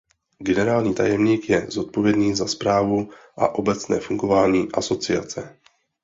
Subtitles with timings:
[0.39, 5.57] Generální tajemník je zodpovědný za správu a obecné fungování asociace.